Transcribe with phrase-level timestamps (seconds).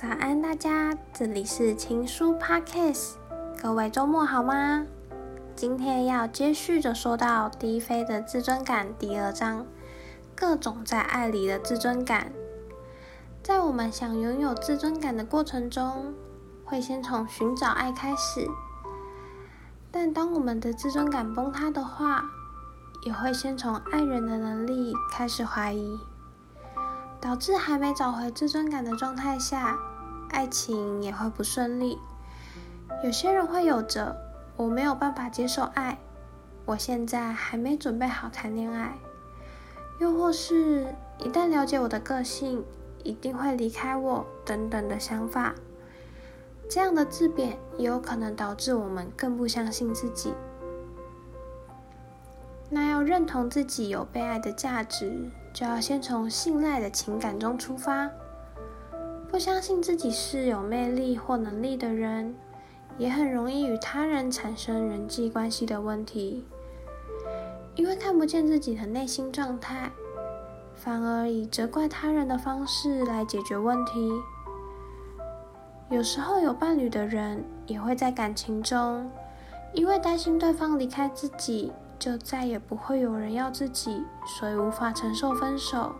[0.00, 3.14] 早安，大家，这里是情书 Podcast，
[3.60, 4.86] 各位周末好吗？
[5.56, 9.66] 今天要接续着说到低飞的自尊感第二章，
[10.36, 12.30] 各种在爱里的自尊感。
[13.42, 16.14] 在我们想拥有自尊感的过程中，
[16.64, 18.46] 会先从寻找爱开始，
[19.90, 22.22] 但当我们的自尊感崩塌的话，
[23.04, 25.98] 也会先从爱人的能力开始怀疑。
[27.20, 29.76] 导致还没找回自尊感的状态下，
[30.30, 31.98] 爱情也会不顺利。
[33.04, 34.16] 有些人会有着
[34.56, 35.98] “我没有办法接受爱
[36.66, 38.96] ”，“我现在还没准备好谈恋爱”，
[40.00, 42.64] 又或是一旦了解我的个性，
[43.04, 45.54] 一定会离开我等等的想法。
[46.68, 50.34] 这样的自贬也有可能导致我们更不相信自己。
[52.68, 58.10] 那要认同自己有被爱的价值，就要先从信赖的情感中出发。
[59.30, 62.34] 不相信自己是有魅力或能力的人，
[62.96, 66.44] 也很容易与他人产生人际关系的问题。
[67.74, 69.90] 因为看不见自己的内心状态，
[70.74, 74.10] 反而以责怪他人的方式来解决问题。
[75.90, 79.10] 有时候有伴侣的人，也会在感情中，
[79.72, 81.72] 因为担心对方离开自己。
[81.98, 85.92] 就再也不会有人要自己，所以无法承受分手。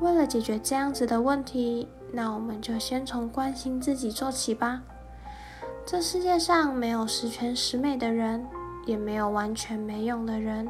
[0.00, 4.82] 为了解决这样子的问题，那我们就先从关心自己做起吧。
[5.86, 8.46] 这世界上没有十全十美的人，
[8.86, 10.68] 也没有完全没用的人，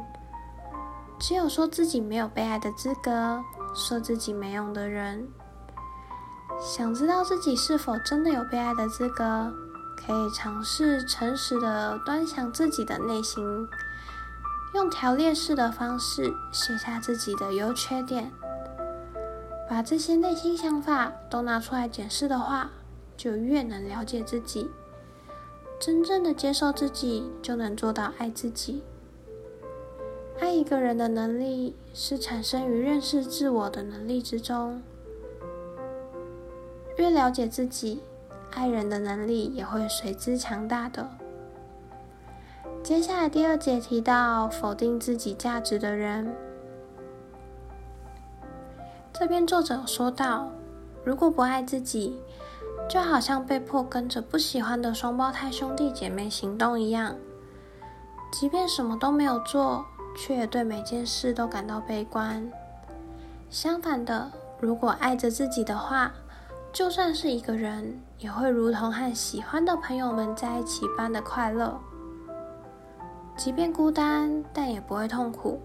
[1.19, 3.41] 只有说自己没有被爱的资格，
[3.73, 5.27] 说自己没用的人。
[6.61, 9.51] 想知道自己是否真的有被爱的资格？
[9.97, 13.43] 可以尝试诚实的端详自己的内心，
[14.75, 18.31] 用条列式的方式写下自己的优缺点，
[19.69, 22.71] 把这些内心想法都拿出来检视的话，
[23.17, 24.69] 就越能了解自己，
[25.79, 28.83] 真正的接受自己，就能做到爱自己。
[30.39, 34.81] 爱一个人的能力是产生于认识自我的能力之中，
[36.97, 38.01] 越了解自己。
[38.51, 41.09] 爱人的能力也会随之强大的。
[42.81, 46.33] 接下来第二节提到否定自己价值的人，
[49.17, 50.49] 这边作者说到，
[51.05, 52.19] 如果不爱自己，
[52.89, 57.15] 就好像被迫跟着不喜欢的双胞胎兄弟姐妹行动一样，
[58.29, 59.85] 即便什么都没有做，
[60.17, 62.45] 却也对每件事都感到悲观。
[63.49, 66.11] 相反的，如果爱着自己的话，
[66.73, 71.79] 就算是一个人，也会如同和喜欢的朋友们在一起般的快乐。
[73.37, 75.61] 即便孤单，但也不会痛苦。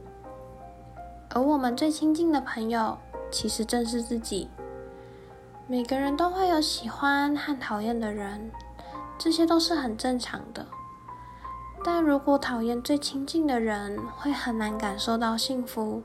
[1.34, 2.96] 而我们最亲近的朋友，
[3.30, 4.48] 其实正是自己。
[5.66, 8.50] 每个人都会有喜欢和讨厌的人，
[9.18, 10.66] 这些都是很正常的。
[11.84, 16.02] 但如果讨厌最亲近的人，会很难感受到幸福。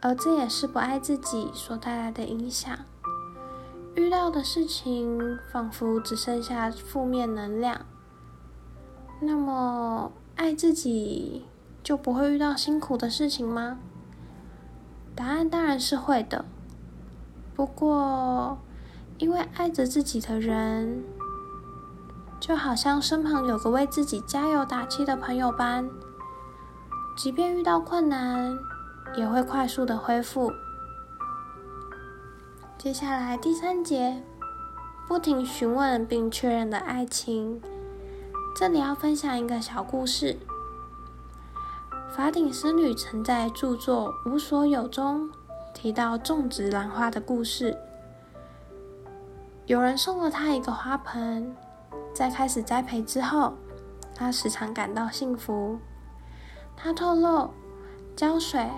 [0.00, 2.78] 而这也是不爱自己所带来的影响。
[3.96, 7.80] 遇到的事情仿佛只剩下负面能量，
[9.20, 11.46] 那么爱自己
[11.82, 13.80] 就不会遇到辛苦的事情吗？
[15.18, 16.44] 答案当然是会的。
[17.56, 18.56] 不过，
[19.18, 21.02] 因为爱着自己的人，
[22.38, 25.90] 就好像身旁有个为自己加油打气的朋友般，
[27.16, 28.56] 即便遇到困难，
[29.16, 30.52] 也会快速的恢复。
[32.78, 34.22] 接下来第三节，
[35.08, 37.60] 不停询问并确认的爱情。
[38.54, 40.38] 这里要分享一个小故事。
[42.18, 45.30] 法顶僧侣曾在著作《无所有》中
[45.72, 47.78] 提到种植兰花的故事。
[49.66, 51.54] 有人送了他一个花盆，
[52.12, 53.54] 在开始栽培之后，
[54.16, 55.78] 他时常感到幸福。
[56.76, 57.50] 他透露，
[58.16, 58.68] 浇水、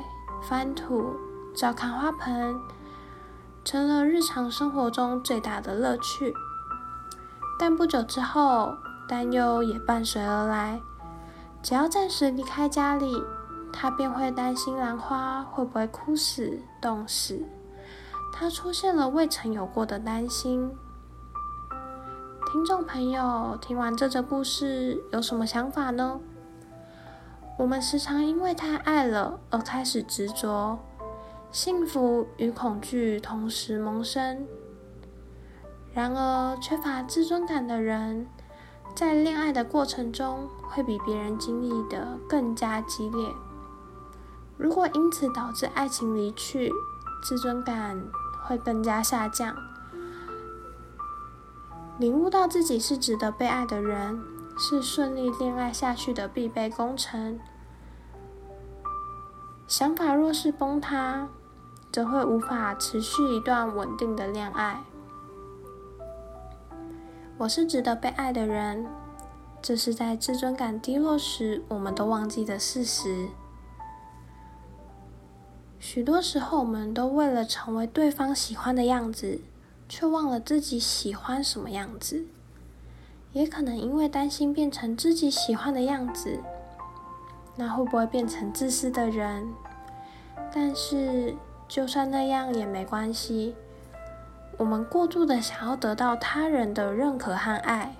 [0.43, 1.11] 翻土、
[1.57, 2.55] 照看花盆。
[3.65, 6.35] 成了日常生活中最大的乐趣，
[7.59, 8.75] 但不久之后，
[9.09, 10.79] 担忧也伴随而来。
[11.63, 13.23] 只要暂时离开家里，
[13.73, 17.43] 他便会担心兰花会不会枯死、冻死。
[18.33, 20.71] 他出现了未曾有过的担心。
[22.53, 26.21] 听众朋友，听完这则故事，有什么想法呢？
[27.59, 30.79] 我们时常因为太爱了而开始执着。
[31.53, 34.47] 幸福与恐惧同时萌生。
[35.93, 38.27] 然而，缺乏自尊感的人，
[38.95, 43.29] 在恋爱的过程中会比别人经历的更加激烈。
[44.61, 46.71] 如果因此导致爱情离去，
[47.25, 47.99] 自尊感
[48.45, 49.57] 会更加下降。
[51.99, 54.23] 领悟到自己是值得被爱的人，
[54.59, 57.41] 是顺利恋爱下去的必备工程。
[59.67, 61.27] 想法若是崩塌，
[61.91, 64.85] 则会无法持续一段稳定的恋爱。
[67.39, 68.87] 我是值得被爱的人，
[69.63, 73.29] 这是在自尊感低落时我们都忘记的事实。
[75.81, 79.41] 许多时候，我们都为了成为对方喜欢的样子，
[79.89, 82.27] 却忘了自己喜欢什么样子。
[83.33, 86.39] 也可能因为担心变成自己喜欢的样子，
[87.57, 89.49] 那会不会变成自私的人？
[90.53, 91.35] 但是，
[91.67, 93.55] 就算那样也没关系。
[94.59, 97.97] 我们过度的想要得到他人的认可和爱，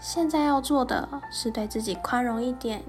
[0.00, 2.84] 现在要做的是对自己宽容一点，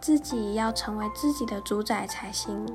[0.00, 2.66] 自己要成为自己的主宰才行。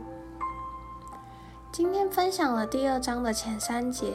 [1.71, 4.13] 今天分享了第二章的前三节。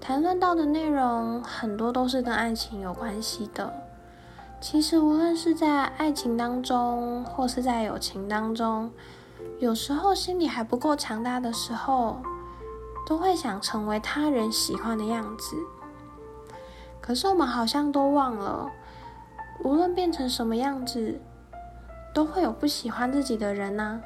[0.00, 3.72] 谈论到的内容很多都是跟爱情有关系的。
[4.60, 8.90] 其实无论是在爱情当中，或是在友情当中，
[9.60, 12.16] 有时候心里还不够强大的时候，
[13.06, 15.56] 都会想成为他人喜欢的样子。
[17.00, 18.68] 可是我们好像都忘了，
[19.62, 21.20] 无论变成什么样子，
[22.14, 24.00] 都会有不喜欢自己的人呐。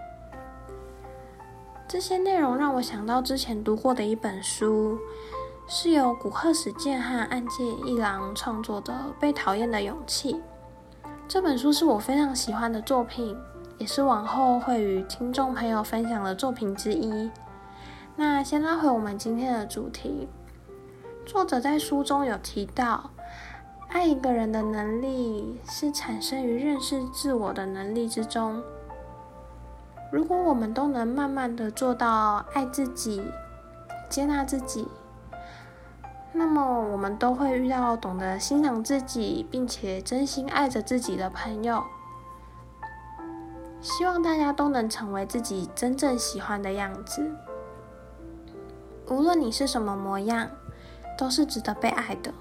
[1.89, 4.99] 这些内容让我想到之前读过的一本书。
[5.69, 10.35] 是由古贺史健和岸见一郎创作的《被讨厌的勇气》
[11.27, 13.37] 这本书是我非常喜欢的作品，
[13.77, 17.29] 也是往后会与听众朋友分享的作品之一。
[18.15, 20.29] 那先拉回我们今天的主题，
[21.27, 23.11] 作者在书中有提到，
[23.89, 28.63] 爱一个人的能力是产生于认识自我的能力之中。
[30.13, 33.23] 如果我们都能慢慢的做到爱自己、
[34.09, 34.89] 接纳自己。
[36.33, 41.83] 那么，我们都会遇到懂得欣赏自己，并且真心爱着自己的朋友。
[43.81, 47.35] 希望大家都能成为自己真正喜欢的样子。
[49.09, 50.49] 无论你是什么模样，
[51.17, 52.33] 都是值得被爱的。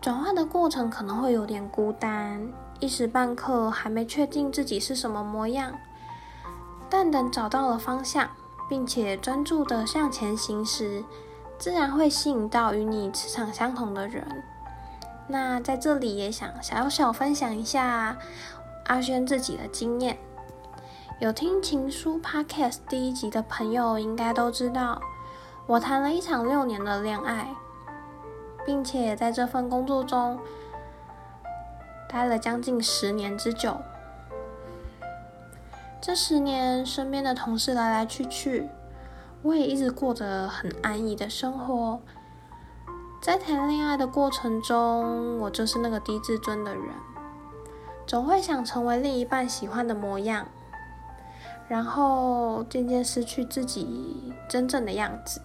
[0.00, 2.48] 转换的过程可能会有点孤单，
[2.78, 5.72] 一时半刻还没确定自己是什么模样。
[6.88, 8.30] 但等找到了方向，
[8.68, 11.04] 并且专注的向前行时，
[11.58, 14.24] 自然会吸引到与你磁场相同的人。
[15.26, 18.16] 那在这里也想小小分享一下
[18.86, 20.16] 阿轩自己的经验。
[21.20, 25.02] 有听情书 Podcast 第一集的朋友应该都知道，
[25.66, 27.48] 我谈了一场六年的恋爱，
[28.68, 30.38] 并且在这份工作中
[32.06, 33.78] 待了将近十年之久。
[36.02, 38.68] 这十年，身边的同事来来去去。
[39.40, 41.98] 我也一直过着很安逸的生活，
[43.22, 46.84] 在谈恋爱的过程中，我就是那个低自尊的人，
[48.06, 50.46] 总会想成为另一半喜欢的模样，
[51.68, 55.40] 然后渐渐失去自己真正的样子。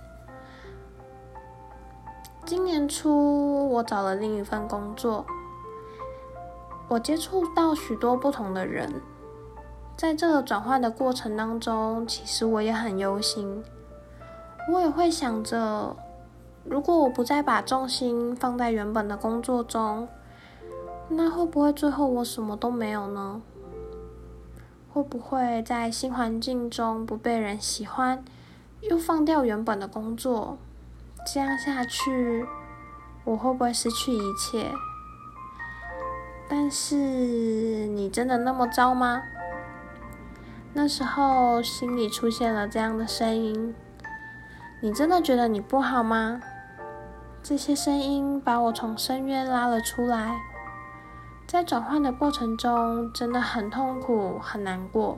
[2.55, 5.25] 今年初，我找了另一份工作，
[6.87, 9.01] 我接触到许多不同的人，
[9.97, 13.63] 在这个转换的过程当中，其实我也很忧心。
[14.71, 15.95] 我也会想着，
[16.63, 20.07] 如果我不再把重心放在原本的工作中，
[21.09, 23.41] 那会不会最后我什么都没有呢？
[24.93, 28.23] 会不会在新环境中不被人喜欢，
[28.81, 30.59] 又放掉原本的工作？
[31.25, 32.45] 这样下去，
[33.23, 34.69] 我会不会失去一切？
[36.49, 39.23] 但是，你真的那么糟吗？
[40.73, 43.73] 那时候心里出现了这样的声音。
[44.81, 46.41] 你真的觉得你不好吗？
[47.41, 50.37] 这些声音把我从深渊拉了出来，
[51.47, 55.17] 在转换的过程中真的很痛苦、很难过。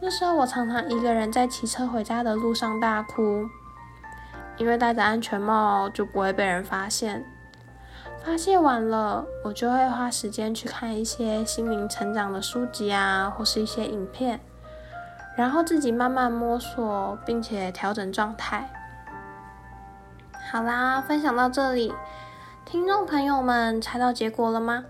[0.00, 3.48] 那时候我常常一个人在骑车回家的路上大哭，
[4.58, 7.24] 因为戴着安全帽就不会被人发现。
[8.22, 14.40] 发泄完了，我就会花时间去看一些心灵成长的书籍啊，或是一些影片。
[15.36, 18.68] 然后自己慢慢摸索，并且调整状态。
[20.50, 21.94] 好啦，分享到这里，
[22.64, 24.84] 听众朋友们猜到结果了吗？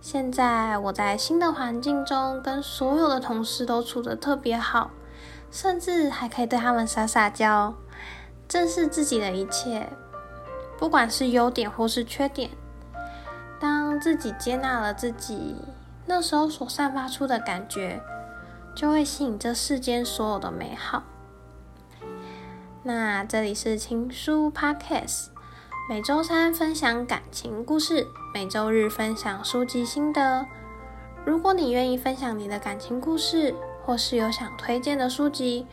[0.00, 4.90] 现在我在新的环境中，跟所有的同事都处得特别好，
[5.50, 7.74] 甚至还可以对他们撒撒娇，
[8.52, 9.88] 正视自己的一切，
[10.78, 12.50] 不管是优点或是缺点。
[13.58, 15.56] 当自己接纳了自己，
[16.04, 18.02] 那时候所散发出的感觉。
[18.74, 21.02] 就会吸引这世间所有的美好。
[22.82, 25.28] 那这里是情书 Podcast，
[25.88, 30.46] 每周三分享感情故事，每周日分享书籍心得。
[31.24, 33.54] 如果你愿意分享你的感情故事，
[33.84, 35.66] 或是有想推荐的书籍，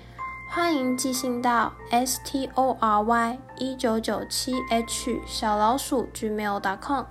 [0.51, 7.05] 欢迎寄信到 s t o r y 一九九七 h 小老鼠 gmail.com。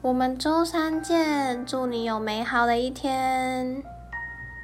[0.00, 3.82] 我们周三见，祝你有美好的一天。